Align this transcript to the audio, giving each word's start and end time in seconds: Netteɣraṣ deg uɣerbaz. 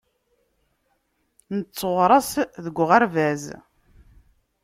Netteɣraṣ 1.57 2.29
deg 2.63 2.75
uɣerbaz. 2.83 3.43